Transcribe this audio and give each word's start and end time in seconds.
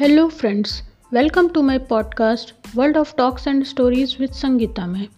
Hello 0.00 0.28
friends 0.28 0.82
welcome 1.12 1.48
to 1.48 1.62
my 1.62 1.78
podcast 1.78 2.54
world 2.74 2.96
of 2.96 3.16
talks 3.16 3.48
and 3.48 3.64
stories 3.64 4.16
with 4.20 4.30
Sangeeta 4.30 4.86
में। 4.86 5.08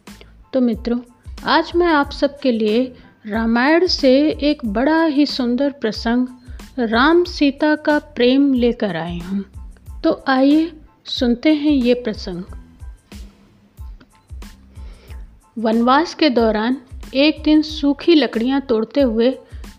तो 0.53 0.61
मित्रों, 0.61 0.99
आज 1.45 1.73
मैं 1.77 1.87
आप 1.87 2.11
सबके 2.11 2.53
लिए 2.53 2.95
रामायण 3.27 3.87
से 3.87 4.31
एक 4.31 4.65
बड़ा 4.67 5.05
ही 5.05 5.27
सुंदर 5.27 5.71
प्रसंग, 5.71 6.27
राम 6.79 7.25
सीता 7.25 7.75
का 7.75 7.99
प्रेम 7.99 8.55
लेकर 8.55 8.97
आई 8.97 9.19
हूँ। 9.19 9.45
तो 10.05 10.25
आइए 10.29 10.73
सुनते 11.05 11.55
हैं 11.55 11.73
ये 11.73 11.95
प्रसंग। 11.95 12.43
वनवास 15.59 16.15
के 16.15 16.31
दौरान 16.31 16.77
एक 17.15 17.43
दिन 17.43 17.63
सूखी 17.63 18.15
लकड़ियाँ 18.15 18.61
तोड़ते 18.61 19.01
हुए 19.01 19.31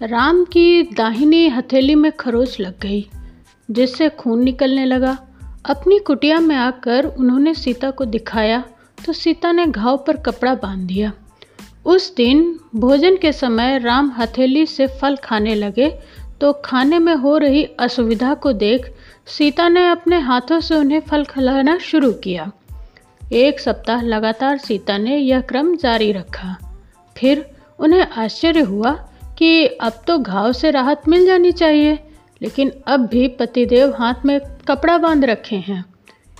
राम 0.01 0.45
की 0.45 0.83
दाहिनी 0.83 1.47
हथेली 1.47 1.95
में 1.95 2.11
खरोच 2.11 2.59
लग 2.59 2.79
गई। 2.79 3.09
जिससे 3.71 4.09
खून 4.09 4.43
निकलने 4.43 4.85
लगा। 4.85 5.17
अपनी 5.65 5.99
कुटिया 5.99 6.39
में 6.39 6.55
आकर 6.55 7.05
उन्होंने 7.05 7.53
सीता 7.53 7.89
को 7.91 8.05
दिखाया 8.05 8.63
तो 9.05 9.13
सीता 9.13 9.51
ने 9.51 9.65
घाव 9.67 9.97
पर 9.97 10.17
कपड़ा 10.17 10.53
बाँध 10.53 10.87
दिया। 10.87 11.11
उस 11.85 12.15
दिन 12.15 12.59
भोजन 12.75 13.17
के 13.17 13.31
समय 13.31 13.77
राम 13.77 14.11
हथेली 14.17 14.65
से 14.65 14.87
फल 14.99 15.15
खाने 15.15 15.55
लगे 15.55 15.89
तो 16.41 16.51
खाने 16.65 16.99
में 16.99 17.13
हो 17.15 17.37
रही 17.37 17.63
असुविधा 17.79 18.33
को 18.33 18.53
देख 18.53 18.91
सीता 19.27 19.67
ने 19.69 19.87
अपने 19.87 20.19
हाथों 20.19 20.59
से 20.59 20.75
उन्हें 20.75 20.99
फल 20.99 21.23
खिलाना 21.23 21.77
शुरू 21.77 22.11
किया। 22.13 22.51
एक 23.33 23.59
सप्ताह 23.59 24.01
लगातार 24.01 24.57
सीता 24.57 24.97
ने 24.97 25.17
यह 25.17 25.41
क्रम 25.41 25.75
जारी 25.75 26.11
रखा। 26.11 26.55
फिर 27.15 27.49
उन्हें 27.79 28.05
आश्चर्य 28.17 28.61
हुआ 28.61 28.91
कि 29.37 29.65
अब 29.65 30.01
तो 30.07 30.17
घाव 30.17 30.51
से 30.51 30.71
राहत 30.71 31.07
मिल 31.07 31.25
जानी 31.25 31.51
चाहिए। 31.51 31.97
लेकिन 32.41 32.71
अब 32.87 32.99
भी 32.99 33.27
पतिदेव 33.27 33.95
हाथ 33.99 34.13
में 34.25 34.39
कपड़ा 34.67 34.97
बाँध 34.97 35.25
रखे 35.25 35.55
हैं। 35.55 35.85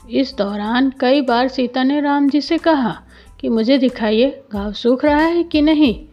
इस 0.10 0.36
दौरान 0.38 0.94
कई 1.00 1.22
बार 1.22 1.48
सीता 1.48 1.84
ने 1.84 2.02
राम 2.02 2.30
जी 2.30 2.42
से 2.42 2.58
कहा 2.58 3.02
कि 3.40 3.50
मुझे 3.50 3.78
दिखाइए, 3.78 4.42
घाव 4.54 4.74
सूख 4.74 5.06
रहा 5.06 5.22
है 5.22 5.44
कि 5.44 5.62
नहीं? 5.62 6.06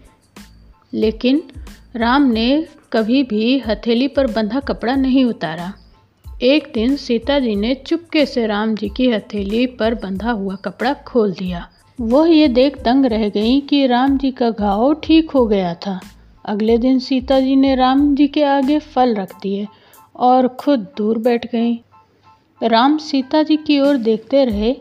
लेकिन 0.94 1.42
राम 1.96 2.22
ने 2.22 2.66
कभी 2.92 3.22
भी 3.22 3.58
हथेली 3.58 4.08
पर 4.08 4.26
बंधा 4.26 4.60
कपड़ा 4.60 4.94
नहीं 4.94 5.24
उतारा। 5.24 5.72
एक 6.42 6.70
दिन 6.74 6.96
सीता 6.96 7.38
जी 7.38 7.54
ने 7.54 7.74
चुपके 7.74 8.26
से 8.26 8.46
राम 8.46 8.74
जी 8.74 8.88
की 8.88 9.10
हथेली 9.10 9.66
पर 9.66 9.94
बंधा 9.94 10.30
हुआ 10.30 10.54
कपड़ा 10.54 10.94
खोल 10.94 11.32
दिया। 11.32 11.68
वह 12.00 12.30
ये 12.30 12.48
देख 12.48 12.82
दंग 12.82 13.06
रह 13.06 13.28
गई 13.28 13.60
कि 13.60 13.86
राम 13.86 14.18
जी 14.18 14.30
का 14.30 14.50
घाव 14.50 14.94
ठीक 14.94 15.30
हो 15.30 15.46
गया 15.46 15.74
था। 15.74 16.00
अगले 16.46 16.78
दिन 16.78 16.98
सीता 16.98 17.40
जी 17.40 17.56
ने 17.56 17.74
राम 17.74 18.14
जी 18.14 18.28
के 18.28 18.44
आगे 18.44 18.78
फल 18.78 19.14
रख 19.14 19.40
दिए 19.42 19.68
और 20.16 20.48
खुद 20.48 20.86
दूर 20.96 21.18
बैठ 21.18 21.52
गईं। 21.52 21.76
राम 22.68 22.98
सीता 22.98 23.42
जी 23.42 23.56
की 23.56 23.80
ओर 23.80 23.96
देखते 23.96 24.44
रहे 24.44 24.72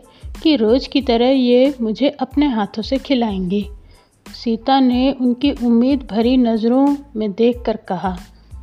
कि 0.42 0.56
रोज 0.56 0.86
की 0.86 1.02
तरह 1.02 1.26
ये 1.26 1.74
मुझे 1.80 2.08
अपने 2.08 2.46
हाथों 2.46 2.82
से 2.82 2.98
खिलाएँगी। 2.98 3.66
सीता 4.28 4.80
ने 4.80 5.12
उनकी 5.12 5.52
उम्मीद 5.52 6.08
भरी 6.10 6.36
नज़रों 6.36 6.96
में 7.16 7.32
देखकर 7.32 7.76
कहा, 7.76 8.16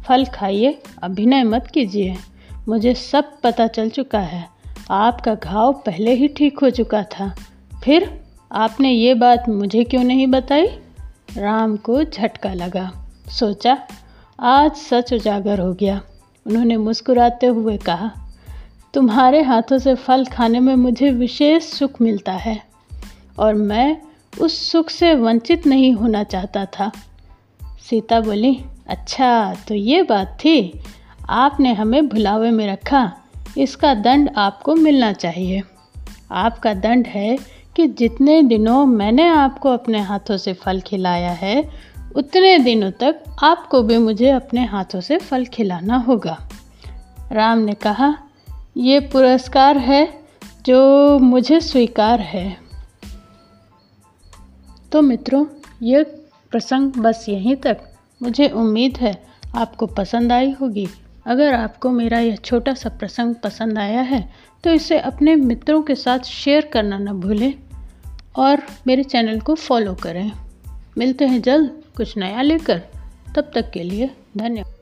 फल 0.08 0.26
खाइए, 0.26 0.80
अभिनय 1.02 1.44
मत 1.44 1.68
कीजिए। 1.74 2.16
मुझे 2.68 2.94
सब 2.94 3.24
पता 3.44 3.68
चल 3.68 3.90
चुका 3.90 4.20
है। 4.20 4.50
आपका 4.92 5.36
घाव 5.36 5.74
पहले 5.74 6.14
ही 6.14 6.28
ठीक 6.28 6.60
हो 6.60 6.70
चुका 6.70 7.04
था। 7.04 7.36
फिर 7.84 8.22
आपने 8.52 8.92
ये 8.92 9.14
बात 9.14 9.50
मुझे 9.50 9.84
क्यों 9.84 10.04
नहीं 10.04 10.28
बताई? 10.28 10.68
राम 11.38 11.78
को 11.78 12.04
झटका 12.04 12.54
लगा। 12.54 12.92
सोचा, 13.30 13.78
आज 14.40 14.72
सच 14.72 15.14
उजागर 15.14 15.60
हो 15.60 15.74
गया। 15.74 16.02
उन्होंने 16.48 16.78
मुस्कुराते 16.78 17.48
हुए 17.48 17.78
कहा, 17.78 18.12
तुम्हारे 18.94 19.42
हाथों 19.42 19.78
से 19.78 19.96
फल 19.96 20.26
खाने 20.26 20.60
में 20.60 20.76
मुझे 20.76 21.12
विशेष 21.12 21.64
सुख 21.64 22.02
मिलता 22.02 22.32
है, 22.32 22.64
और 23.40 23.54
मैं 23.54 23.98
उस 24.42 24.72
सुख 24.72 24.90
से 24.90 25.16
वंचित 25.16 25.68
नहीं 25.68 25.94
होना 25.94 26.24
चाहता 26.24 26.66
था। 26.66 26.92
सीता 27.90 28.20
बोली 28.20 28.66
अच्छा 28.88 29.56
तो 29.68 29.76
ये 29.76 30.04
बात 30.04 30.38
थी। 30.40 30.80
आपने 31.30 31.74
हमें 31.74 32.08
भुलावे 32.08 32.52
में 32.52 32.68
रखा। 32.68 33.14
इसका 33.58 33.94
दंड 33.94 34.30
आपको 34.38 34.76
मिलना 34.76 35.14
चाहिए। 35.14 35.62
आपका 36.32 36.74
दंड 36.74 37.08
है 37.08 37.38
कि 37.76 37.88
जितने 37.88 38.42
दिनों 38.42 38.86
मैंने 38.86 39.28
आपको 39.28 39.70
अपने 39.70 40.00
हाथों 40.00 40.38
से 40.38 40.54
फल 40.54 40.80
खिलाया 40.80 41.32
है, 41.32 41.70
उतने 42.16 42.60
दिनों 42.60 42.92
तक 42.92 43.24
आपको 43.44 43.82
भी 43.82 43.98
मुझे 43.98 44.30
अपने 44.30 44.66
हाथों 44.66 45.02
से 45.02 45.18
फल 45.18 45.46
खिलाना 45.46 45.98
होगा। 45.98 46.38
राम 47.32 47.58
ने 47.58 47.74
कहा, 47.74 48.18
ये 48.78 49.00
पुरस्कार 49.00 49.78
है 49.78 50.20
जो 50.66 51.20
मुझे 51.20 51.60
स्वीकार 51.62 52.20
है। 52.20 52.58
तो 54.92 55.02
मित्रों, 55.02 55.46
ये 55.84 56.04
प्रसंग 56.52 56.92
बस 56.92 57.26
यहीं 57.30 57.56
तक। 57.56 57.78
मुझे 58.22 58.48
उम्मीद 58.48 58.98
है 58.98 59.24
आपको 59.56 59.86
पसंद 59.86 60.32
आई 60.32 60.52
होगी। 60.52 60.88
अगर 61.26 61.54
आपको 61.54 61.90
मेरा 61.90 62.20
यह 62.20 62.36
छोटा 62.36 62.74
सा 62.74 62.90
प्रसंग 62.90 63.36
पसंद 63.36 63.78
आया 63.78 64.02
है 64.02 64.34
तो 64.64 64.70
इसे 64.70 65.00
अपने 65.00 65.36
मित्रों 65.36 65.82
के 65.82 65.96
साथ 65.96 66.20
शेयर 66.20 66.66
करना 66.66 66.98
न 66.98 67.06
भूलें। 67.06 67.54
और 68.36 68.64
मेरे 68.88 69.04
चैनल 69.04 69.40
को 69.40 69.56
फॉलो 69.56 69.94
करें। 69.94 70.32
मिलते 70.98 71.26
हैं 71.26 71.42
जल्द 71.42 71.84
कुछ 71.98 72.18
नया 72.18 72.42
लेकर। 72.42 72.82
तब 73.36 73.52
तक 73.56 73.72
के 73.72 73.84
लिए 73.84 74.10
धन्यवाद। 74.38 74.73